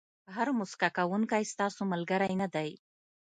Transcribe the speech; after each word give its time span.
هر 0.35 0.47
موسکا 0.57 0.89
کوونکی 0.97 1.43
ستاسو 1.53 1.81
ملګری 1.91 2.33
نه 2.41 2.47
دی. 2.55 2.69